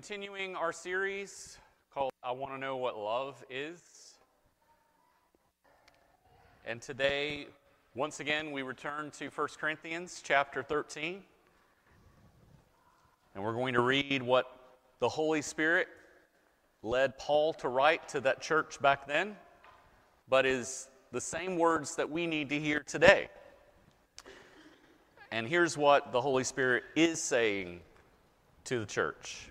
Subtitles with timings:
[0.00, 1.58] continuing our series
[1.92, 4.14] called I Want to Know What Love Is.
[6.64, 7.48] And today,
[7.94, 11.20] once again, we return to 1 Corinthians chapter 13.
[13.34, 14.46] And we're going to read what
[15.00, 15.86] the Holy Spirit
[16.82, 19.36] led Paul to write to that church back then,
[20.30, 23.28] but is the same words that we need to hear today.
[25.30, 27.80] And here's what the Holy Spirit is saying
[28.64, 29.50] to the church.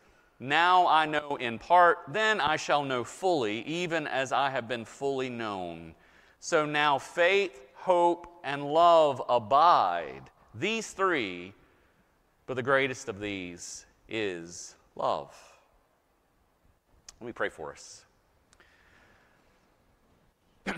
[0.43, 4.85] Now I know in part, then I shall know fully, even as I have been
[4.85, 5.93] fully known.
[6.39, 11.53] So now faith, hope, and love abide, these three,
[12.47, 15.31] but the greatest of these is love.
[17.19, 18.03] Let me pray for us.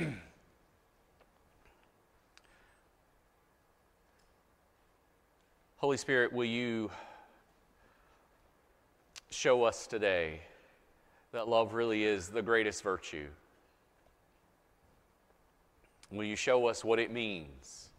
[5.78, 6.91] Holy Spirit, will you
[9.33, 10.41] show us today
[11.31, 13.27] that love really is the greatest virtue?
[16.11, 17.89] Will you show us what it means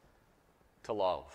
[0.85, 1.33] to love?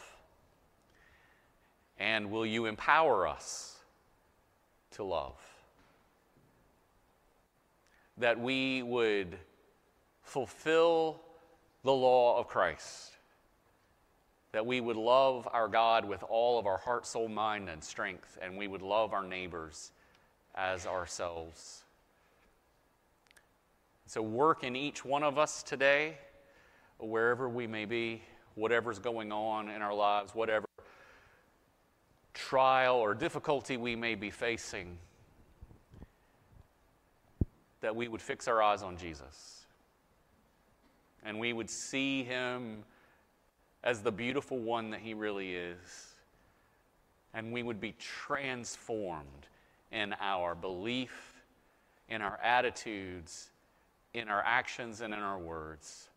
[1.98, 3.78] And will you empower us
[4.92, 5.40] to love?
[8.18, 9.38] That we would
[10.24, 11.22] fulfill
[11.84, 13.12] the law of Christ.
[14.52, 18.38] That we would love our God with all of our heart, soul, mind, and strength,
[18.42, 19.92] and we would love our neighbors
[20.56, 21.84] as ourselves.
[24.08, 26.18] So, work in each one of us today,
[26.98, 28.24] wherever we may be,
[28.56, 30.66] whatever's going on in our lives, whatever
[32.34, 34.98] trial or difficulty we may be facing,
[37.82, 39.60] that we would fix our eyes on Jesus
[41.24, 42.84] and we would see him
[43.84, 46.14] as the beautiful one that he really is,
[47.34, 49.48] and we would be transformed
[49.92, 51.42] in our belief,
[52.10, 53.50] in our attitudes,
[54.14, 56.10] in our actions, and in our words.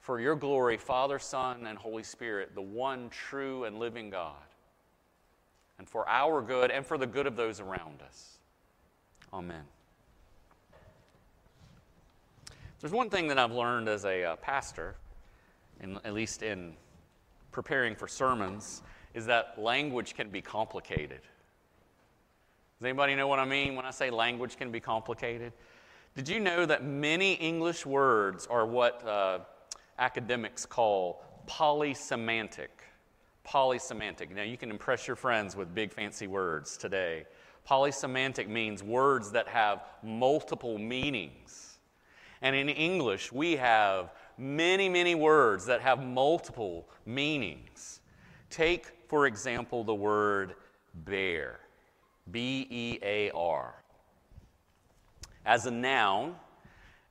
[0.00, 4.34] For your glory, Father, Son, and Holy Spirit, the one true and living God,
[5.78, 8.38] and for our good and for the good of those around us.
[9.32, 9.64] Amen.
[12.80, 14.94] There's one thing that I've learned as a uh, pastor,
[15.80, 16.74] in, at least in
[17.52, 18.82] preparing for sermons,
[19.14, 21.20] is that language can be complicated.
[22.78, 25.52] Does anybody know what I mean when I say language can be complicated?
[26.14, 29.38] Did you know that many English words are what uh,
[29.98, 32.68] academics call polysemantic?
[33.46, 34.34] Polysemantic.
[34.34, 37.24] Now, you can impress your friends with big fancy words today.
[37.68, 41.78] Polysemantic means words that have multiple meanings.
[42.42, 48.00] And in English, we have many, many words that have multiple meanings.
[48.50, 50.54] Take, for example, the word
[50.94, 51.60] bear.
[52.30, 53.74] B E A R.
[55.44, 56.34] As a noun,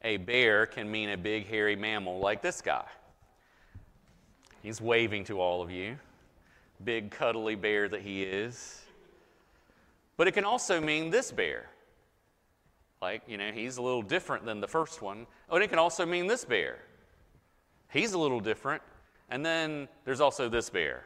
[0.04, 2.86] a bear can mean a big hairy mammal like this guy.
[4.62, 5.98] He's waving to all of you.
[6.83, 8.81] Big cuddly bear that he is.
[10.18, 11.69] But it can also mean this bear.
[13.01, 15.27] Like, you know, he's a little different than the first one.
[15.50, 16.80] Oh, and it can also mean this bear.
[17.96, 18.82] He's a little different.
[19.30, 21.06] And then there's also this bear,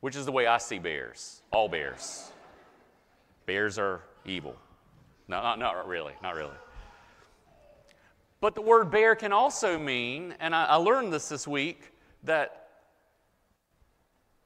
[0.00, 2.32] which is the way I see bears, all bears.
[3.46, 4.56] Bears are evil.
[5.28, 6.56] No, not, not really, not really.
[8.40, 11.92] But the word bear can also mean, and I, I learned this this week,
[12.24, 12.70] that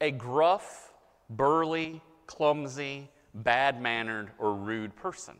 [0.03, 0.93] a gruff,
[1.31, 5.35] burly, clumsy, bad mannered, or rude person.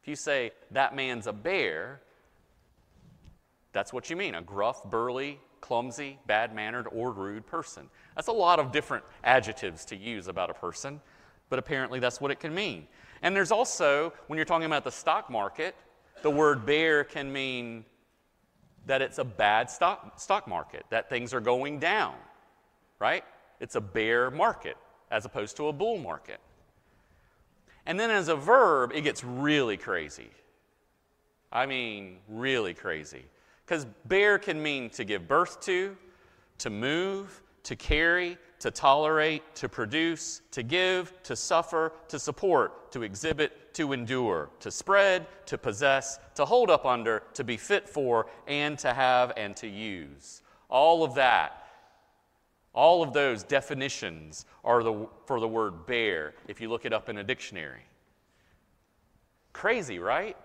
[0.00, 2.02] If you say that man's a bear,
[3.78, 7.88] that's what you mean a gruff, burly, clumsy, bad mannered, or rude person.
[8.16, 11.00] That's a lot of different adjectives to use about a person,
[11.48, 12.88] but apparently that's what it can mean.
[13.22, 15.76] And there's also, when you're talking about the stock market,
[16.22, 17.84] the word bear can mean
[18.86, 22.16] that it's a bad stock, stock market, that things are going down,
[22.98, 23.22] right?
[23.60, 24.76] It's a bear market
[25.12, 26.40] as opposed to a bull market.
[27.86, 30.30] And then as a verb, it gets really crazy.
[31.52, 33.24] I mean, really crazy.
[33.68, 35.94] Because bear can mean to give birth to,
[36.56, 43.02] to move, to carry, to tolerate, to produce, to give, to suffer, to support, to
[43.02, 48.30] exhibit, to endure, to spread, to possess, to hold up under, to be fit for,
[48.46, 50.40] and to have and to use.
[50.70, 51.68] All of that,
[52.72, 57.10] all of those definitions are the, for the word bear if you look it up
[57.10, 57.82] in a dictionary.
[59.52, 60.38] Crazy, right?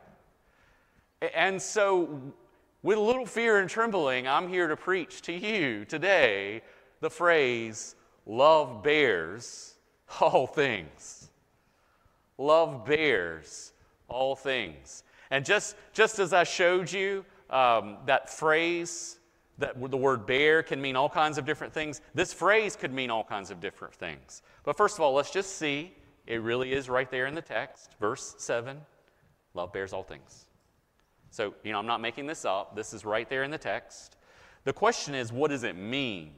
[1.33, 2.33] And so
[2.83, 6.61] with a little fear and trembling, I'm here to preach to you today
[6.99, 7.95] the phrase,
[8.25, 9.75] love bears
[10.21, 11.29] all things.
[12.37, 13.73] Love bears
[14.07, 15.03] all things.
[15.31, 19.19] And just, just as I showed you um, that phrase,
[19.57, 23.09] that the word bear can mean all kinds of different things, this phrase could mean
[23.09, 24.41] all kinds of different things.
[24.63, 25.93] But first of all, let's just see.
[26.25, 27.95] It really is right there in the text.
[27.99, 28.79] Verse 7
[29.53, 30.47] love bears all things.
[31.33, 32.75] So, you know, I'm not making this up.
[32.75, 34.17] This is right there in the text.
[34.65, 36.29] The question is, what does it mean?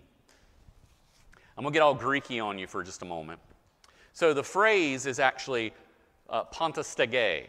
[1.58, 3.42] I'm going to get all Greeky on you for just a moment.
[4.14, 5.74] So, the phrase is actually
[6.30, 7.48] uh, stege.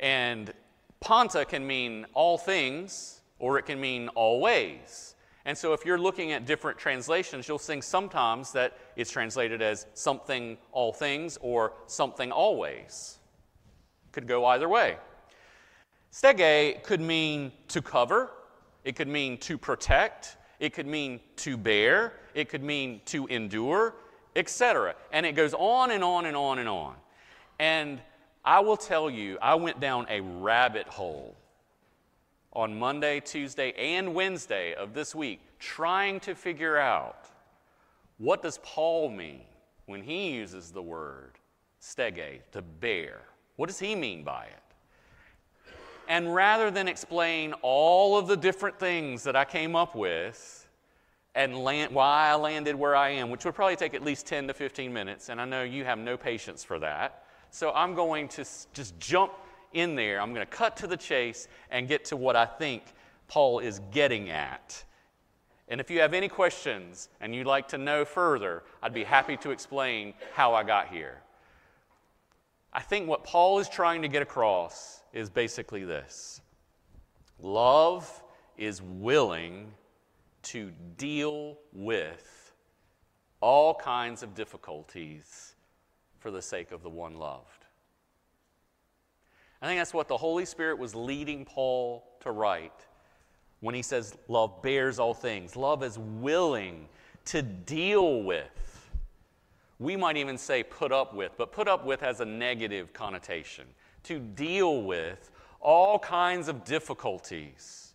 [0.00, 0.52] And
[0.98, 5.14] panta can mean all things, or it can mean always.
[5.44, 9.86] And so, if you're looking at different translations, you'll see sometimes that it's translated as
[9.94, 13.18] something all things or something always.
[14.10, 14.96] Could go either way.
[16.12, 18.30] Stege could mean to cover,
[18.84, 23.94] it could mean to protect, it could mean to bear, it could mean to endure,
[24.36, 24.94] etc.
[25.12, 26.94] And it goes on and on and on and on.
[27.58, 28.00] And
[28.44, 31.34] I will tell you, I went down a rabbit hole
[32.52, 37.26] on Monday, Tuesday, and Wednesday of this week trying to figure out
[38.18, 39.42] what does Paul mean
[39.86, 41.38] when he uses the word
[41.80, 43.22] stege, to bear?
[43.56, 44.61] What does he mean by it?
[46.08, 50.68] And rather than explain all of the different things that I came up with
[51.34, 54.48] and land, why I landed where I am, which would probably take at least 10
[54.48, 57.24] to 15 minutes, and I know you have no patience for that.
[57.50, 59.32] So I'm going to just jump
[59.72, 60.20] in there.
[60.20, 62.82] I'm going to cut to the chase and get to what I think
[63.28, 64.84] Paul is getting at.
[65.68, 69.36] And if you have any questions and you'd like to know further, I'd be happy
[69.38, 71.22] to explain how I got here.
[72.72, 76.40] I think what Paul is trying to get across is basically this
[77.40, 78.22] love
[78.56, 79.72] is willing
[80.42, 82.52] to deal with
[83.40, 85.54] all kinds of difficulties
[86.18, 87.66] for the sake of the one loved.
[89.60, 92.86] I think that's what the Holy Spirit was leading Paul to write
[93.60, 95.56] when he says, Love bears all things.
[95.56, 96.88] Love is willing
[97.26, 98.90] to deal with.
[99.78, 103.66] We might even say put up with, but put up with has a negative connotation
[104.04, 105.30] to deal with
[105.60, 107.94] all kinds of difficulties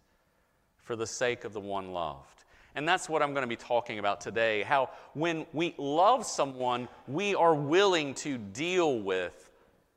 [0.78, 2.46] for the sake of the one loved.
[2.76, 6.88] And that's what I'm going to be talking about today how when we love someone,
[7.08, 9.50] we are willing to deal with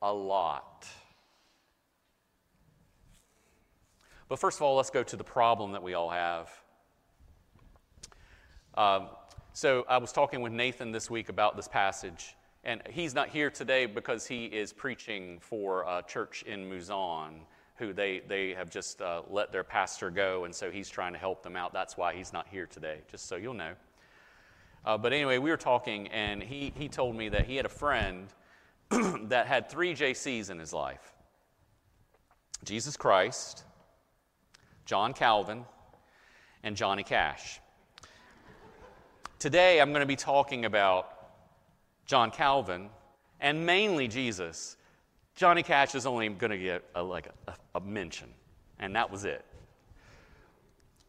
[0.03, 0.87] a lot.
[4.29, 6.51] But first of all, let's go to the problem that we all have.
[8.75, 9.09] Um,
[9.53, 13.51] so I was talking with Nathan this week about this passage, and he's not here
[13.51, 17.41] today because he is preaching for a church in Muzan,
[17.77, 21.19] who they, they have just uh, let their pastor go, and so he's trying to
[21.19, 21.73] help them out.
[21.73, 23.73] That's why he's not here today, just so you'll know.
[24.85, 27.71] Uh, but anyway, we were talking, and he, he told me that he had a
[27.71, 28.29] friend
[28.91, 31.13] that had three JCs in his life
[32.63, 33.65] Jesus Christ,
[34.85, 35.65] John Calvin,
[36.63, 37.61] and Johnny Cash.
[39.39, 41.20] Today, I'm going to be talking about
[42.11, 42.89] John Calvin,
[43.39, 44.77] and mainly Jesus,
[45.37, 48.27] Johnny Cash is only going to get a, like a, a mention,
[48.81, 49.45] and that was it.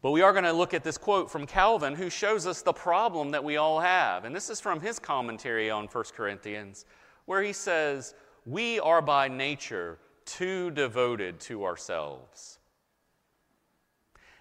[0.00, 2.72] But we are going to look at this quote from Calvin, who shows us the
[2.72, 4.24] problem that we all have.
[4.24, 6.84] And this is from his commentary on 1 Corinthians,
[7.24, 8.14] where he says,
[8.46, 12.60] We are by nature too devoted to ourselves.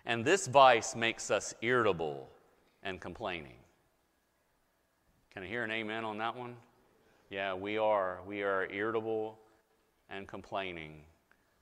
[0.06, 2.30] And this vice makes us irritable
[2.84, 3.61] and complaining.
[5.34, 6.56] Can I hear an amen on that one?
[7.30, 8.20] Yeah, we are.
[8.28, 9.40] We are irritable
[10.10, 11.04] and complaining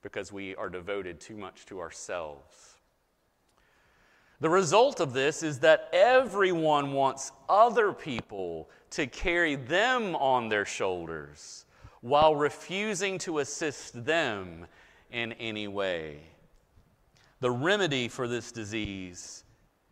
[0.02, 2.78] because we are devoted too much to ourselves.
[4.40, 10.66] The result of this is that everyone wants other people to carry them on their
[10.66, 11.66] shoulders
[12.02, 14.66] while refusing to assist them
[15.12, 16.22] in any way.
[17.42, 19.44] The remedy for this disease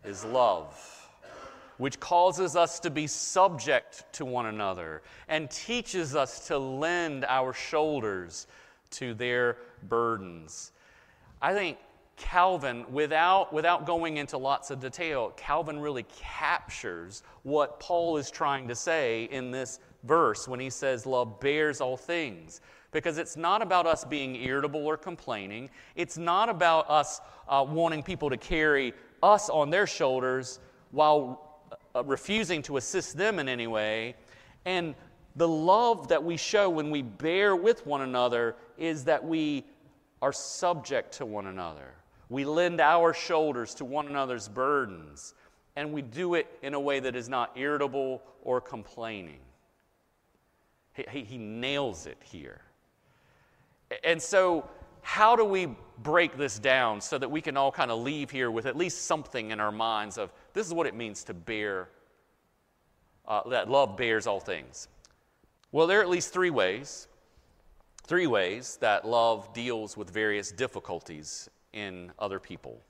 [0.03, 1.06] is love,
[1.77, 7.53] which causes us to be subject to one another and teaches us to lend our
[7.53, 8.47] shoulders
[8.89, 9.57] to their
[9.87, 10.71] burdens.
[11.41, 11.77] I think
[12.17, 18.67] Calvin, without, without going into lots of detail, Calvin really captures what Paul is trying
[18.69, 22.61] to say in this verse when he says, Love bears all things.
[22.91, 25.69] Because it's not about us being irritable or complaining.
[25.95, 30.59] It's not about us uh, wanting people to carry us on their shoulders
[30.91, 31.46] while
[31.97, 34.15] uh, refusing to assist them in any way.
[34.65, 34.93] And
[35.35, 39.65] the love that we show when we bear with one another is that we
[40.21, 41.93] are subject to one another.
[42.29, 45.33] We lend our shoulders to one another's burdens,
[45.75, 49.39] and we do it in a way that is not irritable or complaining.
[50.93, 52.61] He, he, he nails it here.
[54.03, 54.67] And so,
[55.07, 55.69] how do we
[56.03, 59.05] break this down so that we can all kind of leave here with at least
[59.05, 61.87] something in our minds of this is what it means to bear,
[63.25, 64.89] uh, that love bears all things?
[65.71, 67.07] Well, there are at least three ways.
[68.03, 72.81] Three ways that love deals with various difficulties in other people.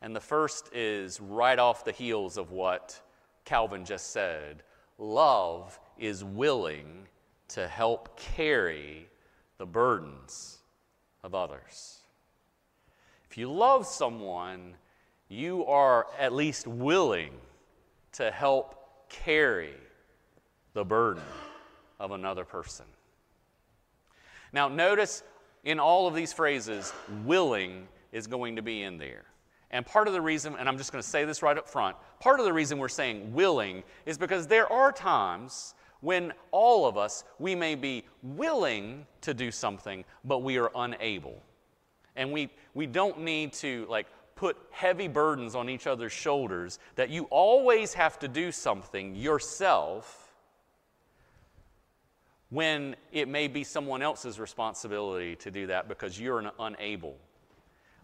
[0.00, 2.98] And the first is right off the heels of what
[3.44, 4.62] Calvin just said
[4.96, 7.06] love is willing
[7.48, 9.10] to help carry
[9.58, 10.61] the burdens
[11.22, 11.98] of others.
[13.30, 14.74] If you love someone,
[15.28, 17.32] you are at least willing
[18.12, 19.74] to help carry
[20.74, 21.22] the burden
[21.98, 22.84] of another person.
[24.52, 25.22] Now, notice
[25.64, 26.92] in all of these phrases,
[27.24, 29.24] willing is going to be in there.
[29.70, 31.96] And part of the reason, and I'm just going to say this right up front,
[32.20, 36.98] part of the reason we're saying willing is because there are times when all of
[36.98, 41.40] us, we may be willing to do something, but we are unable.
[42.16, 47.08] And we, we don't need to like put heavy burdens on each other's shoulders that
[47.08, 50.34] you always have to do something yourself
[52.50, 57.16] when it may be someone else's responsibility to do that because you're unable.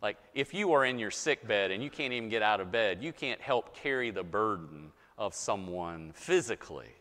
[0.01, 2.71] Like if you are in your sick bed and you can't even get out of
[2.71, 6.95] bed, you can't help carry the burden of someone physically.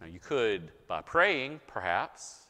[0.00, 2.46] Now you could by praying, perhaps,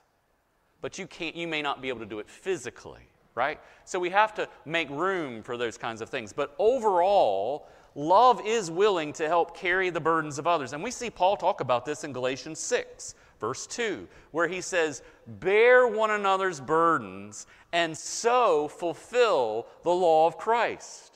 [0.80, 3.60] but you can't you may not be able to do it physically, right?
[3.84, 6.32] So we have to make room for those kinds of things.
[6.32, 10.72] But overall, love is willing to help carry the burdens of others.
[10.72, 15.02] And we see Paul talk about this in Galatians 6 verse 2, where he says,
[15.26, 21.13] Bear one another's burdens and so fulfill the law of Christ.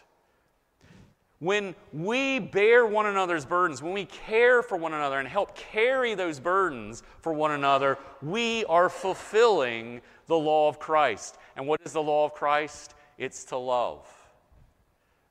[1.40, 6.14] When we bear one another's burdens, when we care for one another and help carry
[6.14, 11.38] those burdens for one another, we are fulfilling the law of Christ.
[11.57, 12.95] And what is the law of Christ?
[13.18, 14.07] It's to love.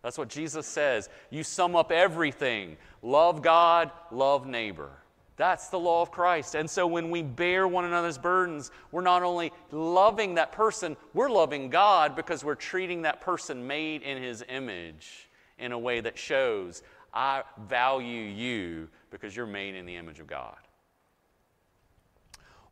[0.02, 1.10] That's what Jesus says.
[1.30, 4.92] You sum up everything love God, love neighbor.
[5.36, 6.56] That's the law of Christ.
[6.56, 11.30] And so when we bear one another's burdens, we're not only loving that person, we're
[11.30, 15.27] loving God because we're treating that person made in his image
[15.60, 16.84] in a way that shows,
[17.14, 20.58] I value you because you're made in the image of God.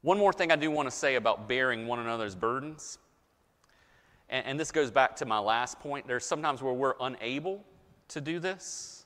[0.01, 3.00] One more thing I do want to say about bearing one another's burdens,
[4.30, 6.08] and, and this goes back to my last point.
[6.08, 7.63] There's sometimes where we're unable
[8.10, 9.06] to do this.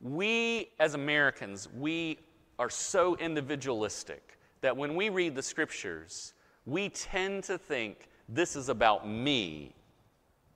[0.00, 2.18] We, as Americans, we
[2.58, 6.34] are so individualistic that when we read the scriptures,
[6.66, 9.74] we tend to think this is about me,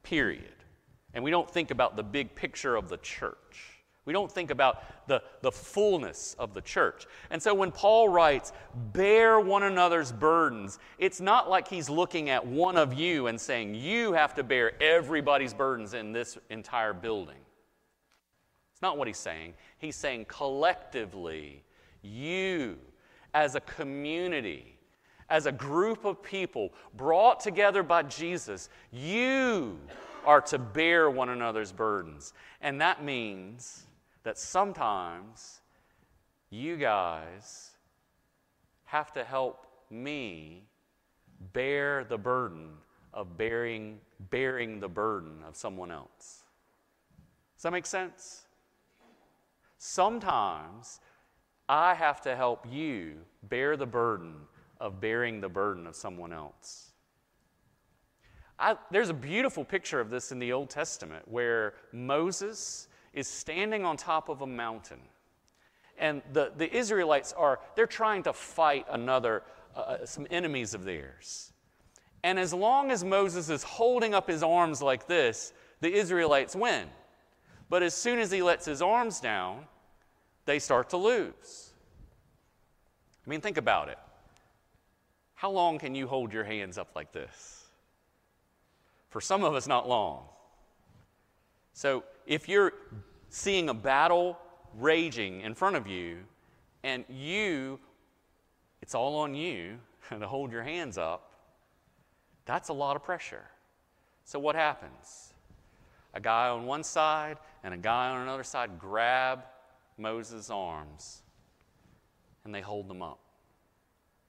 [0.03, 0.58] period.
[1.15, 3.79] And we don't think about the big picture of the church.
[4.05, 7.07] We don't think about the, the fullness of the church.
[7.29, 8.55] And so when Paul writes,
[8.95, 13.75] bear one another's burdens, it's not like he's looking at one of you and saying,
[13.75, 17.37] you have to bear everybody's burdens in this entire building.
[18.73, 19.53] It's not what he's saying.
[19.77, 21.63] He's saying collectively,
[22.01, 22.79] you,
[23.35, 24.79] as a community,
[25.29, 29.79] as a group of people brought together by Jesus, you
[30.29, 32.35] are to bear one another's burdens.
[32.61, 33.85] And that means
[34.25, 35.63] that sometimes
[36.51, 37.71] you guys
[38.85, 40.65] have to help me
[41.55, 42.73] bear the burden
[43.15, 46.43] of bearing, bearing the burden of someone else.
[47.57, 48.45] Does that make sense?
[49.79, 51.01] Sometimes
[51.71, 54.35] I have to help you bear the burden
[54.79, 56.88] of bearing the burden of someone else.
[58.59, 63.85] I, there's a beautiful picture of this in the Old Testament where Moses is standing
[63.85, 65.01] on top of a mountain.
[65.99, 69.43] And the, the Israelites are, they're trying to fight another,
[69.77, 71.53] uh, uh some enemies of theirs.
[72.25, 76.89] And as long as Moses is holding up his arms like this, the Israelites win.
[77.69, 79.65] But as soon as he lets his arms down,
[80.47, 81.71] they start to lose.
[83.27, 83.99] I mean, think about it.
[85.35, 87.58] How long can you hold your hands up like this?
[89.09, 90.25] For some of us, not long.
[91.73, 92.73] So if you're
[93.31, 94.39] seeing a battle
[94.79, 96.19] raging in front of you,
[96.83, 97.79] and you,
[98.83, 99.79] it's all on you
[100.11, 101.33] to hold your hands up,
[102.45, 103.45] that's a lot of pressure.
[104.25, 105.35] So what happens?
[106.15, 109.41] A guy on one side and a guy on another side grab
[109.97, 111.23] Moses' arms
[112.45, 113.19] and they hold them up.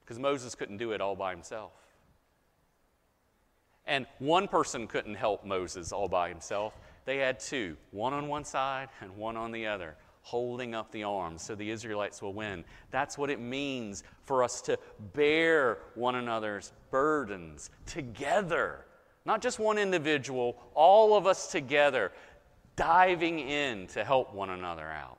[0.01, 1.71] Because Moses couldn't do it all by himself.
[3.89, 6.77] And one person couldn't help Moses all by himself.
[7.05, 11.05] They had two, one on one side and one on the other, holding up the
[11.05, 12.63] arms so the Israelites will win.
[12.91, 14.77] That's what it means for us to
[15.15, 18.85] bear one another's burdens together.
[19.25, 22.11] Not just one individual, all of us together,
[22.75, 25.17] diving in to help one another out.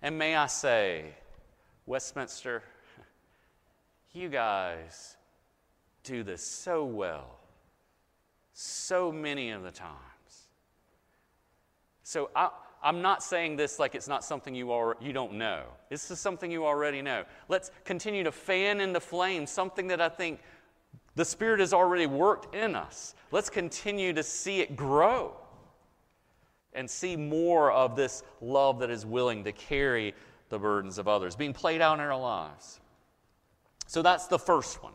[0.00, 1.04] And may I say,
[1.84, 2.62] Westminster,
[4.14, 5.18] you guys
[6.10, 7.38] do this so well,
[8.52, 9.94] so many of the times.
[12.02, 12.50] So I,
[12.82, 15.62] am not saying this like it's not something you, are, you don't know.
[15.88, 17.24] This is something you already know.
[17.48, 20.40] Let's continue to fan in the flame something that I think
[21.14, 23.14] the Spirit has already worked in us.
[23.30, 25.36] Let's continue to see it grow
[26.72, 30.14] and see more of this love that is willing to carry
[30.48, 32.80] the burdens of others being played out in our lives.
[33.86, 34.92] So that's the first one.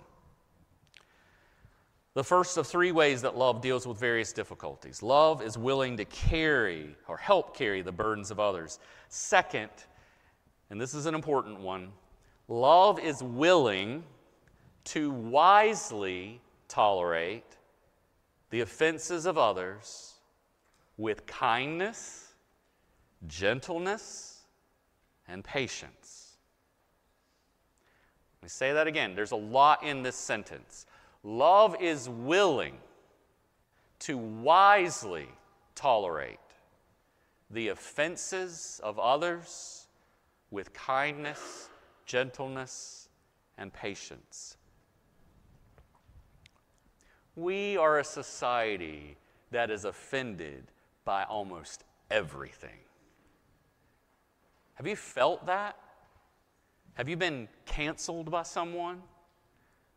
[2.15, 5.03] The first of three ways that love deals with various difficulties.
[5.03, 8.79] Love is willing to carry or help carry the burdens of others.
[9.09, 9.69] Second,
[10.69, 11.91] and this is an important one,
[12.47, 14.01] love is willing
[14.85, 17.57] to wisely tolerate
[18.49, 20.13] the offenses of others
[20.95, 22.33] with kindness,
[23.27, 24.43] gentleness,
[25.27, 26.37] and patience.
[28.39, 29.15] Let me say that again.
[29.15, 30.85] There's a lot in this sentence.
[31.25, 32.77] Love is willing
[33.97, 35.27] to wisely
[35.73, 36.37] tolerate
[37.49, 39.87] the offenses of others
[40.51, 41.69] with kindness,
[42.05, 43.09] gentleness,
[43.57, 44.57] and patience.
[47.35, 49.17] We are a society
[49.49, 50.65] that is offended
[51.05, 52.77] by almost everything.
[54.75, 55.75] Have you felt that?
[56.93, 59.01] Have you been canceled by someone?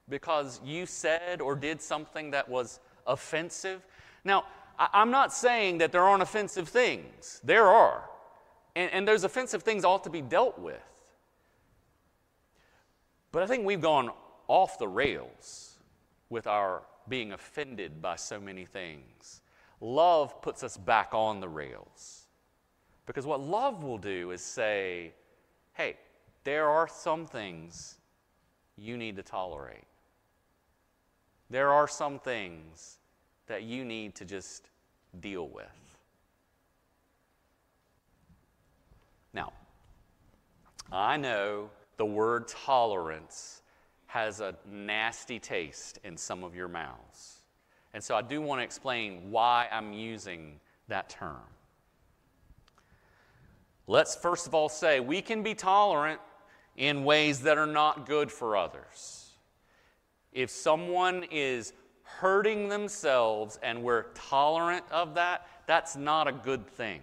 [0.08, 3.84] Because you said or did something that was offensive.
[4.24, 4.44] Now,
[4.78, 8.04] I'm not saying that there aren't offensive things, there are.
[8.76, 10.76] And, and those offensive things ought to be dealt with.
[13.32, 14.10] But I think we've gone
[14.46, 15.78] off the rails
[16.30, 19.40] with our being offended by so many things.
[19.80, 22.26] Love puts us back on the rails.
[23.06, 25.12] Because what love will do is say,
[25.72, 25.96] hey,
[26.44, 27.96] there are some things
[28.76, 29.87] you need to tolerate.
[31.50, 32.98] There are some things
[33.46, 34.68] that you need to just
[35.20, 35.66] deal with.
[39.32, 39.52] Now,
[40.92, 43.62] I know the word tolerance
[44.06, 47.38] has a nasty taste in some of your mouths.
[47.94, 51.42] And so I do want to explain why I'm using that term.
[53.86, 56.20] Let's first of all say we can be tolerant
[56.76, 59.17] in ways that are not good for others.
[60.32, 67.00] If someone is hurting themselves and we're tolerant of that, that's not a good thing.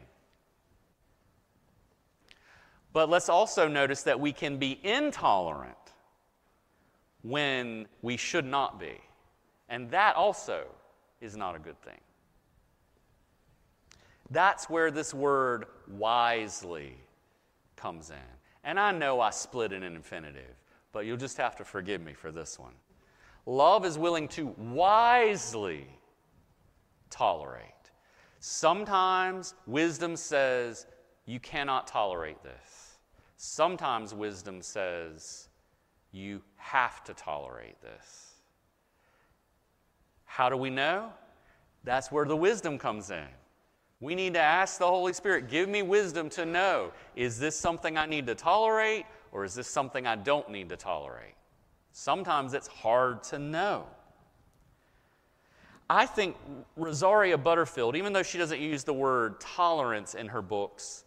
[2.93, 5.75] But let's also notice that we can be intolerant
[7.23, 9.01] when we should not be.
[9.67, 10.65] And that also
[11.19, 11.99] is not a good thing.
[14.31, 16.95] That's where this word wisely
[17.75, 18.15] comes in.
[18.63, 20.55] And I know I split in an infinitive,
[20.91, 22.73] but you'll just have to forgive me for this one.
[23.45, 25.88] Love is willing to wisely
[27.10, 27.63] tolerate.
[28.39, 30.88] Sometimes wisdom says,
[31.25, 32.97] you cannot tolerate this.
[33.38, 35.49] Sometimes wisdom says,
[36.12, 38.34] you have to tolerate this.
[40.25, 41.10] How do we know?
[41.84, 43.27] That's where the wisdom comes in.
[44.01, 47.97] We need to ask the Holy Spirit, give me wisdom to know is this something
[47.97, 51.36] I need to tolerate or is this something I don't need to tolerate?
[51.97, 53.86] Sometimes it's hard to know.
[55.89, 56.36] I think
[56.75, 61.05] Rosaria Butterfield, even though she doesn't use the word tolerance in her books,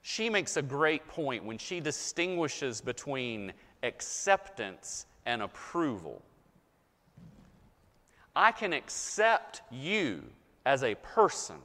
[0.00, 6.22] she makes a great point when she distinguishes between acceptance and approval.
[8.34, 10.22] I can accept you
[10.64, 11.56] as a person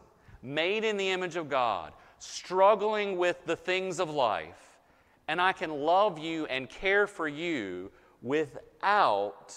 [0.44, 4.80] made in the image of God, struggling with the things of life,
[5.30, 7.90] and I can love you and care for you
[8.22, 9.56] without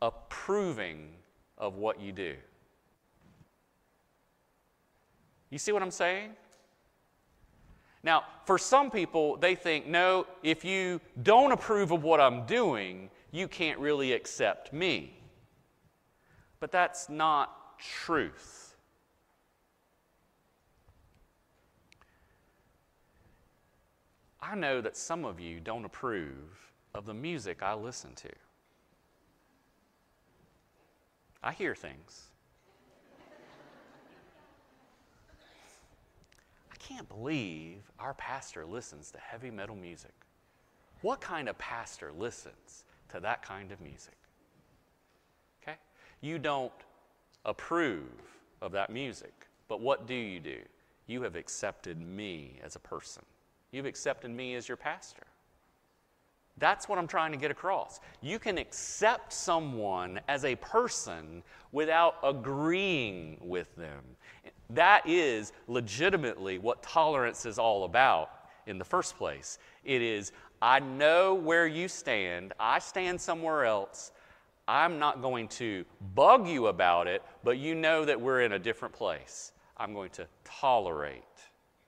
[0.00, 1.10] approving
[1.58, 2.34] of what you do.
[5.50, 6.30] You see what I'm saying?
[8.02, 13.10] Now, for some people, they think, no, if you don't approve of what I'm doing,
[13.30, 15.18] you can't really accept me.
[16.58, 18.74] But that's not truth.
[24.40, 28.28] I know that some of you don't approve of the music I listen to.
[31.42, 32.28] I hear things.
[36.70, 40.14] I can't believe our pastor listens to heavy metal music.
[41.00, 44.16] What kind of pastor listens to that kind of music?
[45.62, 45.76] Okay?
[46.20, 46.72] You don't
[47.44, 48.10] approve
[48.60, 50.58] of that music, but what do you do?
[51.06, 53.24] You have accepted me as a person.
[53.72, 55.24] You've accepted me as your pastor.
[56.58, 58.00] That's what I'm trying to get across.
[58.20, 64.02] You can accept someone as a person without agreeing with them.
[64.70, 68.30] That is legitimately what tolerance is all about
[68.66, 69.58] in the first place.
[69.84, 74.12] It is, I know where you stand, I stand somewhere else.
[74.68, 75.84] I'm not going to
[76.14, 79.52] bug you about it, but you know that we're in a different place.
[79.76, 81.24] I'm going to tolerate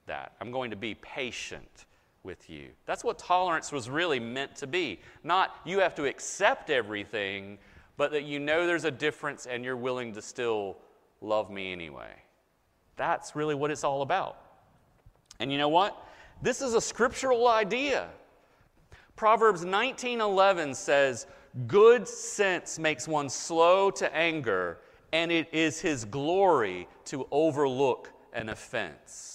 [0.07, 0.33] that.
[0.41, 1.85] I'm going to be patient
[2.25, 2.69] with you.
[2.85, 4.99] That's what tolerance was really meant to be.
[5.23, 7.57] Not you have to accept everything,
[7.95, 10.77] but that you know there's a difference and you're willing to still
[11.21, 12.11] love me anyway.
[12.97, 14.37] That's really what it's all about.
[15.39, 16.05] And you know what?
[16.41, 18.09] This is a scriptural idea.
[19.15, 21.27] Proverbs 19:11 says,
[21.67, 24.79] "Good sense makes one slow to anger,
[25.13, 29.34] and it is his glory to overlook an offense."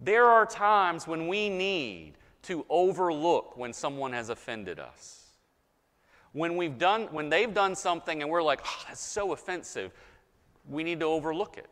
[0.00, 5.24] There are times when we need to overlook when someone has offended us.
[6.32, 9.92] When we've done when they've done something and we're like, "Oh, that's so offensive."
[10.68, 11.68] We need to overlook it.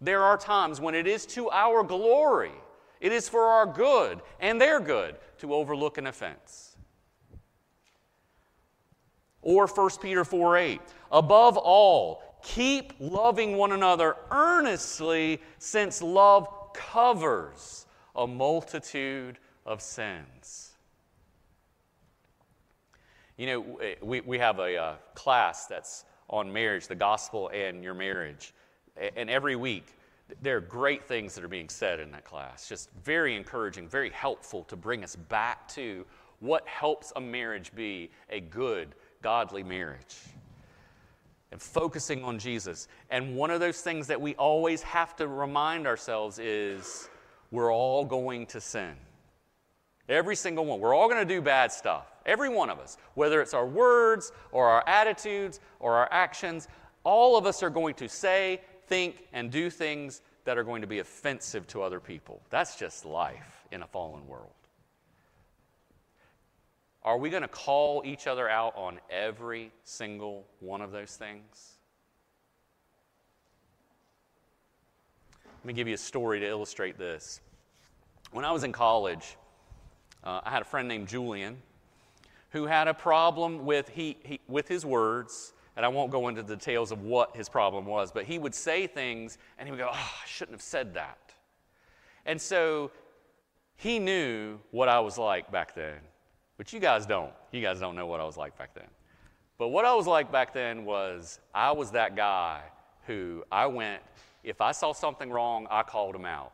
[0.00, 2.52] There are times when it is to our glory,
[3.00, 6.76] it is for our good and their good to overlook an offense.
[9.42, 10.80] Or 1 Peter 4 8,
[11.12, 20.72] above all, keep loving one another earnestly, since love covers a multitude of sins.
[23.36, 27.94] You know, we, we have a uh, class that's on marriage, the gospel and your
[27.94, 28.54] marriage.
[29.16, 29.94] And every week,
[30.42, 32.68] there are great things that are being said in that class.
[32.68, 36.04] Just very encouraging, very helpful to bring us back to
[36.40, 40.16] what helps a marriage be a good, godly marriage
[41.62, 42.88] focusing on Jesus.
[43.10, 47.08] And one of those things that we always have to remind ourselves is
[47.50, 48.94] we're all going to sin.
[50.08, 50.80] Every single one.
[50.80, 52.06] We're all going to do bad stuff.
[52.24, 52.96] Every one of us.
[53.14, 56.68] Whether it's our words or our attitudes or our actions,
[57.02, 60.86] all of us are going to say, think, and do things that are going to
[60.86, 62.40] be offensive to other people.
[62.50, 64.50] That's just life in a fallen world.
[67.06, 71.76] Are we going to call each other out on every single one of those things?
[75.44, 77.40] Let me give you a story to illustrate this.
[78.32, 79.36] When I was in college,
[80.24, 81.58] uh, I had a friend named Julian
[82.50, 86.42] who had a problem with, he, he, with his words, and I won't go into
[86.42, 89.78] the details of what his problem was, but he would say things and he would
[89.78, 91.18] go, Oh, I shouldn't have said that.
[92.24, 92.90] And so
[93.76, 95.98] he knew what I was like back then.
[96.56, 97.32] But you guys don't.
[97.52, 98.88] You guys don't know what I was like back then.
[99.58, 102.62] But what I was like back then was I was that guy
[103.06, 104.02] who I went,
[104.44, 106.52] if I saw something wrong, I called him out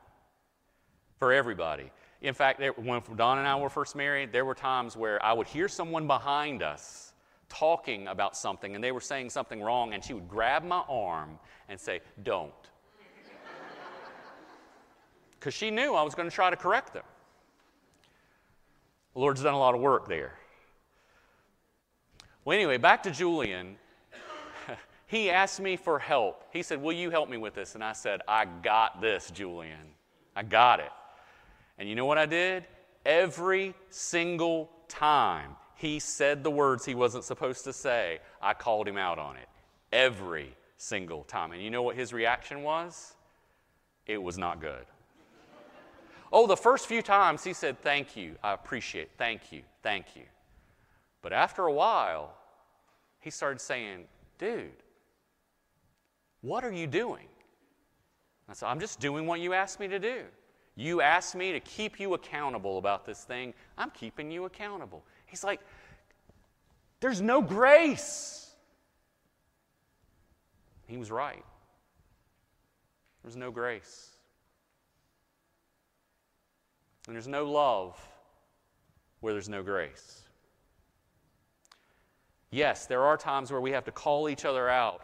[1.19, 1.91] for everybody.
[2.21, 5.47] In fact, when Don and I were first married, there were times where I would
[5.47, 7.13] hear someone behind us
[7.49, 11.39] talking about something and they were saying something wrong, and she would grab my arm
[11.69, 12.53] and say, Don't.
[15.39, 17.03] Because she knew I was going to try to correct them.
[19.15, 20.35] The Lord's done a lot of work there.
[22.45, 23.77] Well, anyway, back to Julian.
[25.07, 26.45] he asked me for help.
[26.53, 27.75] He said, Will you help me with this?
[27.75, 29.95] And I said, I got this, Julian.
[30.35, 30.91] I got it.
[31.79, 32.65] And you know what I did?
[33.05, 38.97] Every single time he said the words he wasn't supposed to say, I called him
[38.97, 39.49] out on it.
[39.93, 41.53] Every single time.
[41.53, 43.15] And you know what his reaction was?
[44.07, 44.85] It was not good.
[46.33, 50.25] Oh, the first few times he said, Thank you, I appreciate thank you, thank you.
[51.21, 52.35] But after a while,
[53.21, 54.05] he started saying,
[54.39, 54.71] Dude,
[56.41, 57.27] what are you doing?
[58.49, 60.23] I said, I'm just doing what you asked me to do.
[60.75, 63.55] You asked me to keep you accountable about this thing.
[63.79, 65.05] I'm keeping you accountable.
[65.27, 65.61] He's like,
[67.01, 68.51] There's no grace.
[70.87, 71.45] He was right.
[73.23, 74.11] There's no grace.
[77.07, 77.99] And there's no love
[79.21, 80.23] where there's no grace.
[82.51, 85.03] Yes, there are times where we have to call each other out,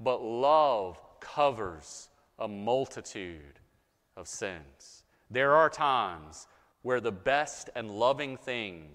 [0.00, 3.58] but love covers a multitude
[4.16, 5.04] of sins.
[5.30, 6.46] There are times
[6.82, 8.90] where the best and loving thing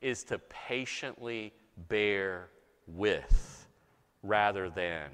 [0.00, 1.52] is to patiently
[1.88, 2.48] bear
[2.86, 3.66] with
[4.22, 5.10] rather than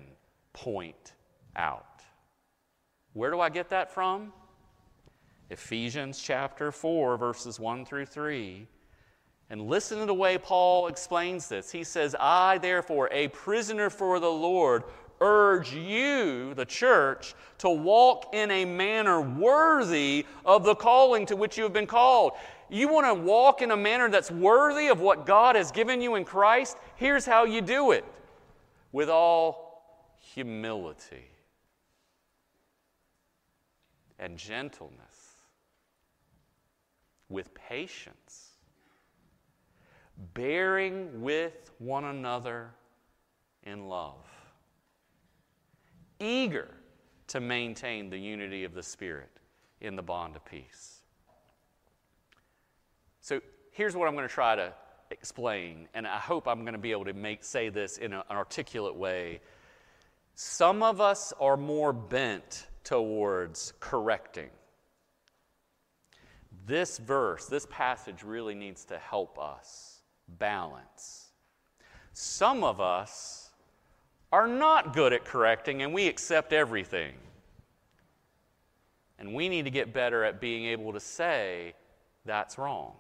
[0.53, 1.15] point
[1.57, 2.03] out.
[3.13, 4.33] Where do I get that from?
[5.51, 8.67] Ephesians chapter 4, verses 1 through 3.
[9.51, 11.73] And listen to the way Paul explains this.
[11.73, 14.85] He says, I, therefore, a prisoner for the Lord,
[15.21, 21.59] urge you, the church, to walk in a manner worthy of the calling to which
[21.59, 22.33] you have been called.
[22.69, 26.15] You want to walk in a manner that's worthy of what God has given you
[26.15, 26.77] in Christ?
[26.95, 28.05] Here's how you do it
[28.93, 29.83] with all
[30.21, 31.27] humility
[34.21, 35.10] and gentleness,
[37.31, 38.51] with patience,
[40.35, 42.71] bearing with one another
[43.63, 44.27] in love,
[46.19, 46.69] eager
[47.29, 49.31] to maintain the unity of the Spirit
[49.81, 51.01] in the bond of peace.
[53.21, 53.41] So
[53.71, 54.75] here's what I'm going to try to
[55.11, 58.19] explain, and I hope I'm going to be able to make, say this in a,
[58.29, 59.41] an articulate way
[60.35, 64.49] some of us are more bent towards correcting.
[66.71, 70.03] This verse, this passage really needs to help us
[70.39, 71.31] balance.
[72.13, 73.51] Some of us
[74.31, 77.15] are not good at correcting and we accept everything.
[79.19, 81.75] And we need to get better at being able to say,
[82.25, 82.93] that's wrong.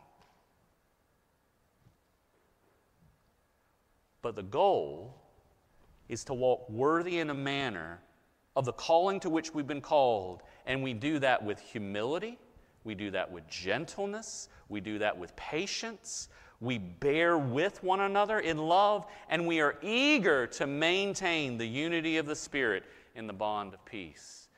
[4.20, 5.14] But the goal
[6.09, 8.00] is to walk worthy in a manner
[8.56, 10.42] of the calling to which we've been called.
[10.66, 12.37] And we do that with humility,
[12.85, 16.29] we do that with gentleness, we do that with patience.
[16.61, 22.19] We bear with one another in love, and we are eager to maintain the unity
[22.19, 24.49] of the Spirit in the bond of peace.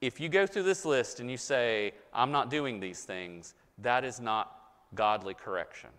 [0.00, 4.04] If you go through this list and you say, I'm not doing these things, that
[4.04, 4.52] is not
[4.94, 5.90] godly correction.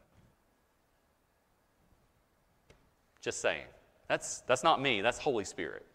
[3.21, 3.67] Just saying.
[4.09, 5.85] That's, that's not me, that's Holy Spirit.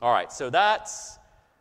[0.00, 1.18] All right, so that's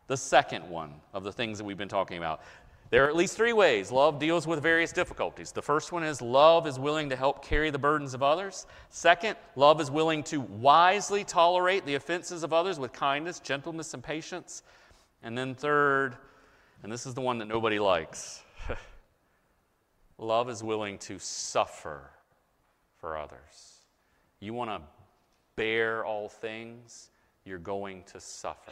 [0.08, 2.42] the second one of the things that we've been talking about.
[2.90, 5.52] There are at least three ways love deals with various difficulties.
[5.52, 8.66] The first one is love is willing to help carry the burdens of others.
[8.90, 14.02] Second, love is willing to wisely tolerate the offenses of others with kindness, gentleness, and
[14.02, 14.64] patience.
[15.22, 16.16] And then third,
[16.84, 18.42] and this is the one that nobody likes
[20.18, 22.10] love is willing to suffer
[23.02, 23.82] for others.
[24.40, 24.82] You want to
[25.58, 27.10] bear all things,
[27.44, 28.72] you're going to suffer.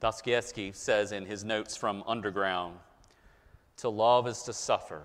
[0.00, 2.78] Dostoevsky says in his notes from Underground
[3.78, 5.02] to love is to suffer,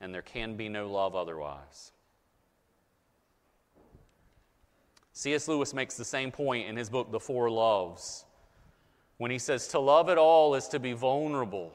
[0.00, 1.92] and there can be no love otherwise.
[5.12, 5.48] C.S.
[5.48, 8.24] Lewis makes the same point in his book, The Four Loves,
[9.16, 11.72] when he says, To love at all is to be vulnerable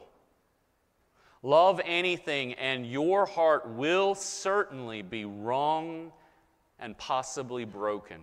[1.46, 6.10] Love anything, and your heart will certainly be wrong
[6.80, 8.22] and possibly broken.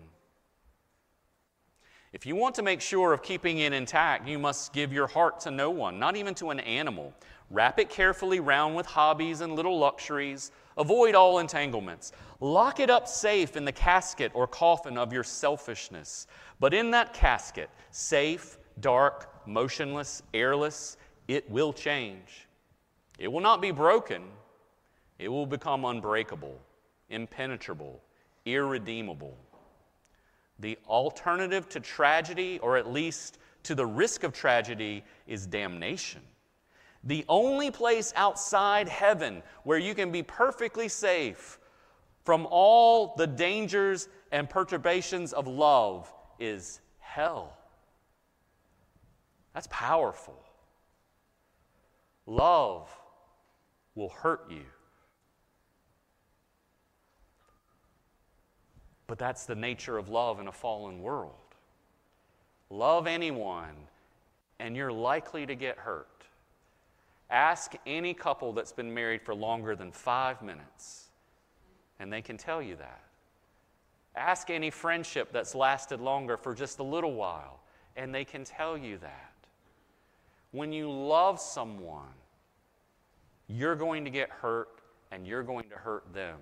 [2.12, 5.38] If you want to make sure of keeping it intact, you must give your heart
[5.40, 7.14] to no one, not even to an animal.
[7.50, 10.50] Wrap it carefully round with hobbies and little luxuries.
[10.76, 12.10] Avoid all entanglements.
[12.40, 16.26] Lock it up safe in the casket or coffin of your selfishness.
[16.58, 20.96] But in that casket, safe, dark, motionless, airless,
[21.28, 22.48] it will change.
[23.20, 24.22] It will not be broken,
[25.18, 26.58] it will become unbreakable,
[27.08, 28.00] impenetrable,
[28.46, 29.36] irredeemable.
[30.60, 36.20] The alternative to tragedy, or at least to the risk of tragedy, is damnation.
[37.04, 41.58] The only place outside heaven where you can be perfectly safe
[42.24, 47.56] from all the dangers and perturbations of love is hell.
[49.54, 50.38] That's powerful.
[52.26, 52.88] Love
[53.94, 54.64] will hurt you.
[59.10, 61.32] But that's the nature of love in a fallen world.
[62.70, 63.74] Love anyone,
[64.60, 66.06] and you're likely to get hurt.
[67.28, 71.06] Ask any couple that's been married for longer than five minutes,
[71.98, 73.00] and they can tell you that.
[74.14, 77.58] Ask any friendship that's lasted longer for just a little while,
[77.96, 79.32] and they can tell you that.
[80.52, 82.14] When you love someone,
[83.48, 84.68] you're going to get hurt
[85.10, 86.38] and you're going to hurt them.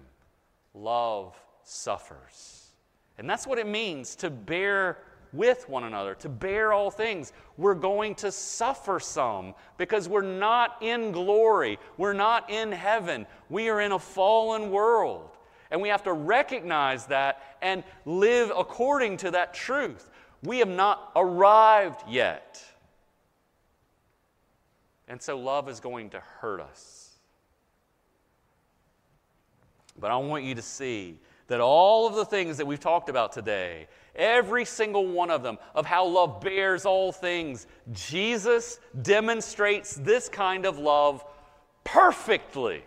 [0.74, 1.34] Love
[1.68, 2.70] suffers.
[3.18, 4.98] And that's what it means to bear
[5.32, 7.32] with one another, to bear all things.
[7.56, 11.78] We're going to suffer some because we're not in glory.
[11.96, 13.26] We're not in heaven.
[13.50, 15.36] We are in a fallen world.
[15.70, 20.08] And we have to recognize that and live according to that truth.
[20.42, 22.64] We have not arrived yet.
[25.08, 27.10] And so love is going to hurt us.
[29.98, 33.32] But I want you to see that all of the things that we've talked about
[33.32, 40.28] today, every single one of them, of how love bears all things, Jesus demonstrates this
[40.28, 41.24] kind of love
[41.84, 42.84] perfectly.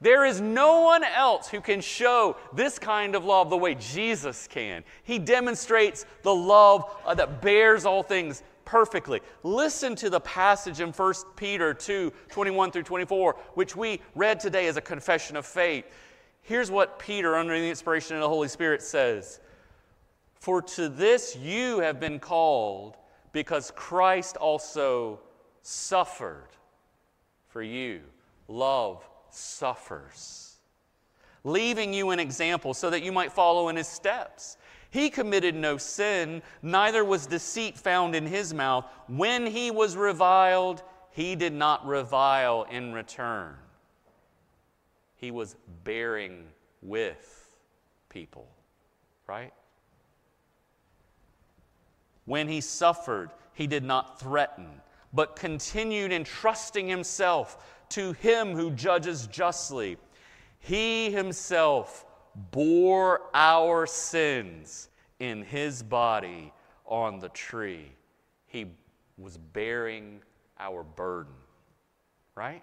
[0.00, 4.46] There is no one else who can show this kind of love the way Jesus
[4.46, 4.82] can.
[5.02, 9.20] He demonstrates the love uh, that bears all things perfectly.
[9.42, 14.68] Listen to the passage in 1 Peter 2 21 through 24, which we read today
[14.68, 15.84] as a confession of faith.
[16.42, 19.40] Here's what Peter, under the inspiration of the Holy Spirit, says
[20.34, 22.96] For to this you have been called,
[23.32, 25.20] because Christ also
[25.62, 26.48] suffered
[27.48, 28.00] for you.
[28.48, 30.56] Love suffers,
[31.44, 34.56] leaving you an example so that you might follow in his steps.
[34.90, 38.86] He committed no sin, neither was deceit found in his mouth.
[39.06, 43.54] When he was reviled, he did not revile in return.
[45.20, 45.54] He was
[45.84, 46.46] bearing
[46.80, 47.46] with
[48.08, 48.48] people,
[49.26, 49.52] right?
[52.24, 54.80] When he suffered, he did not threaten,
[55.12, 59.98] but continued entrusting himself to him who judges justly.
[60.58, 62.06] He himself
[62.50, 66.50] bore our sins in his body
[66.86, 67.92] on the tree.
[68.46, 68.68] He
[69.18, 70.22] was bearing
[70.58, 71.34] our burden,
[72.34, 72.62] right?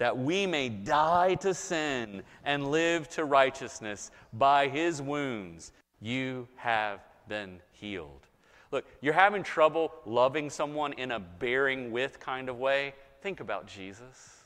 [0.00, 4.10] That we may die to sin and live to righteousness.
[4.32, 8.26] By his wounds, you have been healed.
[8.72, 12.94] Look, you're having trouble loving someone in a bearing with kind of way.
[13.20, 14.38] Think about Jesus.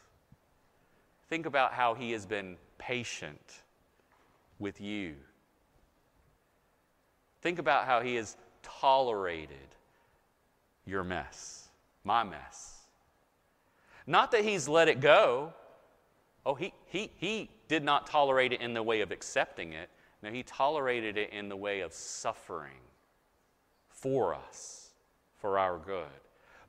[1.28, 3.62] Think about how he has been patient
[4.58, 5.14] with you.
[7.42, 9.76] Think about how he has tolerated
[10.84, 11.68] your mess,
[12.02, 12.73] my mess.
[14.06, 15.52] Not that he's let it go.
[16.46, 19.88] Oh, he, he, he did not tolerate it in the way of accepting it.
[20.22, 22.80] No, he tolerated it in the way of suffering
[23.88, 24.90] for us,
[25.36, 26.06] for our good,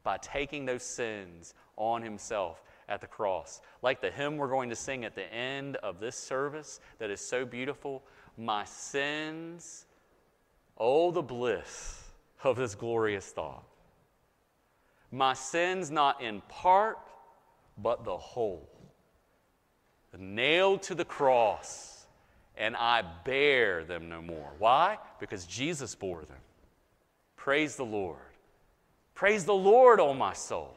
[0.04, 3.62] by taking those sins on himself at the cross.
[3.82, 7.20] Like the hymn we're going to sing at the end of this service that is
[7.20, 8.04] so beautiful
[8.38, 9.86] My sins,
[10.78, 12.04] oh, the bliss
[12.44, 13.64] of this glorious thought.
[15.12, 17.00] My sins, not in part,
[17.78, 18.70] but the whole.
[20.18, 22.06] Nailed to the cross,
[22.58, 24.54] and I bear them no more.
[24.60, 24.98] Why?
[25.20, 26.38] Because Jesus bore them.
[27.36, 28.18] Praise the Lord.
[29.14, 30.76] Praise the Lord, O oh my soul.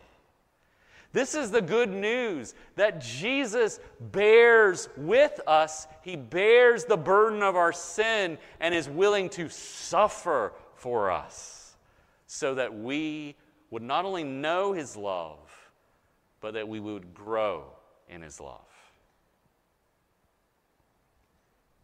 [1.13, 5.87] This is the good news that Jesus bears with us.
[6.03, 11.77] He bears the burden of our sin and is willing to suffer for us
[12.27, 13.35] so that we
[13.71, 15.39] would not only know His love,
[16.41, 17.65] but that we would grow
[18.09, 18.61] in His love.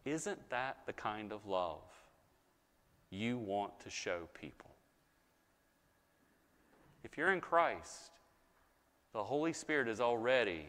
[0.05, 1.81] Isn't that the kind of love
[3.09, 4.71] you want to show people?
[7.03, 8.11] If you're in Christ,
[9.13, 10.65] the Holy Spirit is already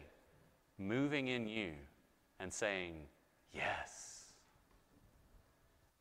[0.79, 1.71] moving in you
[2.39, 2.93] and saying,
[3.53, 4.33] Yes.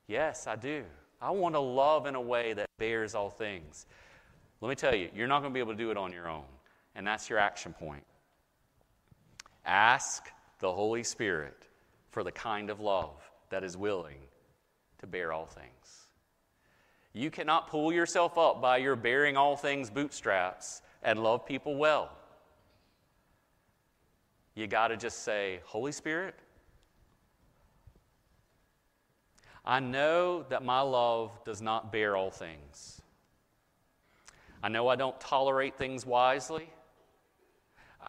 [0.09, 0.84] Yes, I do.
[1.20, 3.87] I want to love in a way that bears all things.
[4.61, 6.28] Let me tell you, you're not going to be able to do it on your
[6.28, 6.45] own.
[6.97, 8.03] And that's your action point.
[9.66, 10.30] Ask
[10.61, 11.68] the Holy Spirit
[12.11, 14.16] for the kind of love that is willing
[14.99, 16.07] to bear all things.
[17.12, 22.11] You cannot pull yourself up by your bearing all things bootstraps and love people well.
[24.55, 26.34] you got to just say, Holy Spirit,
[29.66, 33.03] I know that my love does not bear all things.
[34.62, 36.70] I know I don't tolerate things wisely.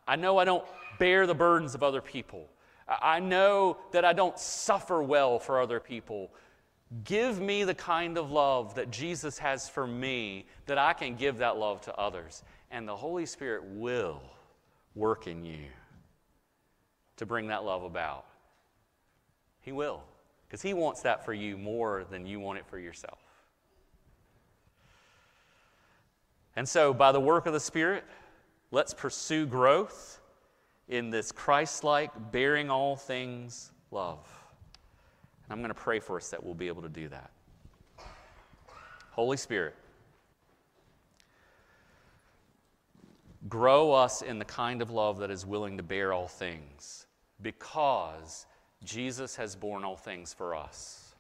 [0.08, 0.64] I know I don't
[1.00, 2.48] bear the burdens of other people.
[2.88, 6.32] I know that I don't suffer well for other people.
[7.04, 11.40] Give me the kind of love that Jesus has for me that I can give
[11.40, 12.44] that love to others.
[12.72, 14.22] And the Holy Spirit will
[14.96, 15.66] work in you
[17.18, 18.26] to bring that love about.
[19.62, 20.02] He will,
[20.48, 23.20] because He wants that for you more than you want it for yourself.
[26.56, 28.06] And so, by the work of the Spirit,
[28.72, 30.20] let's pursue growth
[30.88, 34.28] in this Christ like, bearing all things love.
[35.46, 37.32] And I'm going to pray for us that we'll be able to do that.
[39.12, 39.76] Holy Spirit,
[43.50, 47.08] grow us in the kind of love that is willing to bear all things
[47.42, 48.46] because
[48.84, 51.16] Jesus has borne all things for us.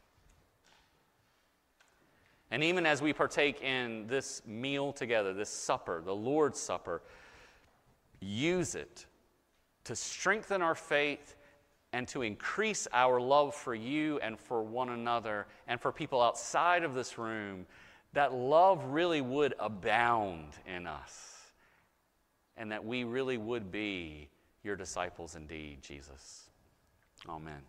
[2.51, 7.01] And even as we partake in this meal together, this supper, the Lord's Supper,
[8.19, 9.05] use it
[9.85, 11.35] to strengthen our faith
[11.93, 16.83] and to increase our love for you and for one another and for people outside
[16.83, 17.65] of this room,
[18.13, 21.37] that love really would abound in us
[22.57, 24.29] and that we really would be
[24.63, 26.49] your disciples indeed, Jesus.
[27.29, 27.61] Amen.